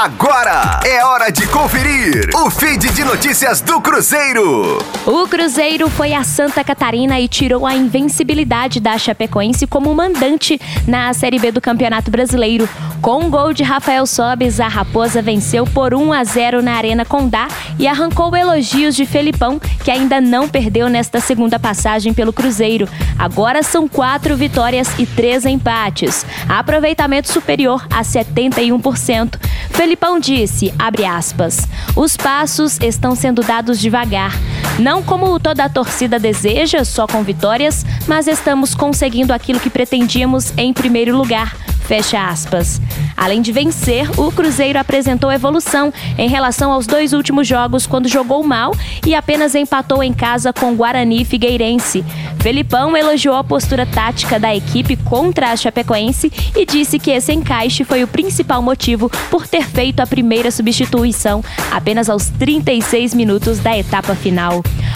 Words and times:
Agora 0.00 0.78
é 0.86 1.04
hora 1.04 1.28
de 1.28 1.44
conferir 1.48 2.30
o 2.32 2.48
feed 2.48 2.88
de 2.92 3.02
notícias 3.02 3.60
do 3.60 3.80
Cruzeiro. 3.80 4.78
O 5.04 5.26
Cruzeiro 5.26 5.90
foi 5.90 6.14
a 6.14 6.22
Santa 6.22 6.62
Catarina 6.62 7.18
e 7.18 7.26
tirou 7.26 7.66
a 7.66 7.74
invencibilidade 7.74 8.78
da 8.78 8.96
Chapecoense 8.96 9.66
como 9.66 9.92
mandante 9.92 10.60
na 10.86 11.12
Série 11.12 11.40
B 11.40 11.50
do 11.50 11.60
Campeonato 11.60 12.12
Brasileiro. 12.12 12.68
Com 13.02 13.24
um 13.24 13.30
gol 13.30 13.52
de 13.52 13.64
Rafael 13.64 14.06
Sobes, 14.06 14.60
a 14.60 14.68
Raposa 14.68 15.20
venceu 15.20 15.64
por 15.64 15.92
1 15.92 16.12
a 16.12 16.22
0 16.22 16.62
na 16.62 16.74
Arena 16.74 17.04
Condá 17.04 17.48
e 17.76 17.88
arrancou 17.88 18.36
elogios 18.36 18.94
de 18.94 19.04
Felipão, 19.04 19.60
que 19.82 19.90
ainda 19.90 20.20
não 20.20 20.48
perdeu 20.48 20.88
nesta 20.88 21.18
segunda 21.18 21.58
passagem 21.58 22.14
pelo 22.14 22.32
Cruzeiro. 22.32 22.88
Agora 23.18 23.64
são 23.64 23.88
quatro 23.88 24.36
vitórias 24.36 24.88
e 24.96 25.06
três 25.06 25.44
empates. 25.44 26.24
Aproveitamento 26.48 27.32
superior 27.32 27.84
a 27.90 28.02
71%. 28.02 29.38
Felipão 29.70 29.87
disse, 30.20 30.72
abre 30.78 31.04
aspas, 31.04 31.68
os 31.94 32.16
passos 32.16 32.78
estão 32.80 33.14
sendo 33.14 33.42
dados 33.42 33.78
devagar. 33.78 34.32
Não 34.78 35.02
como 35.02 35.38
toda 35.38 35.64
a 35.64 35.68
torcida 35.68 36.18
deseja, 36.18 36.84
só 36.84 37.06
com 37.06 37.22
vitórias, 37.22 37.84
mas 38.06 38.26
estamos 38.26 38.74
conseguindo 38.74 39.32
aquilo 39.32 39.60
que 39.60 39.70
pretendíamos 39.70 40.52
em 40.56 40.72
primeiro 40.72 41.16
lugar 41.16 41.56
Fecha 41.88 42.28
aspas. 42.28 42.82
Além 43.16 43.40
de 43.40 43.50
vencer, 43.50 44.06
o 44.20 44.30
Cruzeiro 44.30 44.78
apresentou 44.78 45.32
evolução 45.32 45.90
em 46.18 46.28
relação 46.28 46.70
aos 46.70 46.86
dois 46.86 47.14
últimos 47.14 47.48
jogos, 47.48 47.86
quando 47.86 48.06
jogou 48.08 48.44
mal 48.44 48.74
e 49.06 49.14
apenas 49.14 49.54
empatou 49.54 50.02
em 50.02 50.12
casa 50.12 50.52
com 50.52 50.76
Guarani 50.76 51.24
Figueirense. 51.24 52.04
Felipão 52.40 52.94
elogiou 52.94 53.34
a 53.34 53.42
postura 53.42 53.86
tática 53.86 54.38
da 54.38 54.54
equipe 54.54 54.96
contra 54.96 55.50
a 55.50 55.56
Chapecoense 55.56 56.30
e 56.54 56.66
disse 56.66 56.98
que 56.98 57.10
esse 57.10 57.32
encaixe 57.32 57.84
foi 57.84 58.04
o 58.04 58.06
principal 58.06 58.60
motivo 58.60 59.10
por 59.30 59.48
ter 59.48 59.64
feito 59.64 60.00
a 60.00 60.06
primeira 60.06 60.50
substituição 60.50 61.42
apenas 61.72 62.10
aos 62.10 62.28
36 62.28 63.14
minutos 63.14 63.60
da 63.60 63.76
etapa 63.78 64.14
final. 64.14 64.62